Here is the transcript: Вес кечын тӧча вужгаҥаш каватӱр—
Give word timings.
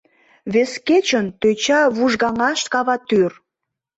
Вес 0.53 0.71
кечын 0.87 1.25
тӧча 1.41 1.79
вужгаҥаш 1.95 2.61
каватӱр— 2.73 3.31